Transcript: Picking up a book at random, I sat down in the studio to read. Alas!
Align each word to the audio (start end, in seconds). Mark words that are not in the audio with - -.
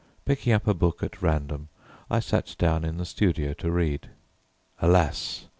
Picking 0.25 0.51
up 0.51 0.65
a 0.65 0.73
book 0.73 1.03
at 1.03 1.21
random, 1.21 1.69
I 2.09 2.21
sat 2.21 2.55
down 2.57 2.83
in 2.83 2.97
the 2.97 3.05
studio 3.05 3.53
to 3.53 3.69
read. 3.69 4.09
Alas! 4.81 5.45